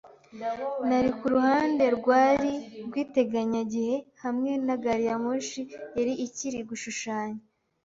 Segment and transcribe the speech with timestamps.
[0.87, 5.61] Nari kuruhande rwa lee rw'iteganyagihe, hamwe na gari ya moshi
[5.97, 7.41] yari ikiri gushushanya,